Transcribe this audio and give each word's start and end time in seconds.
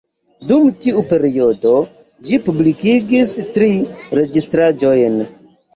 Dum 0.51 0.63
tiu 0.85 1.03
periodo, 1.11 1.73
ĝi 2.31 2.41
publikigis 2.49 3.39
tri 3.59 3.73
registraĵojn. 4.23 5.27